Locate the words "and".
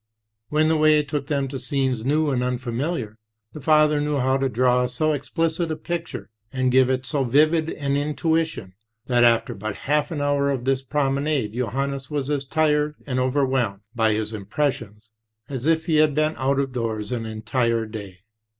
2.31-2.41, 6.51-6.71, 13.05-13.19